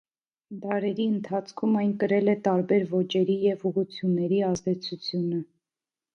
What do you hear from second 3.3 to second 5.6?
և ուղղությունների ազդեցությունը։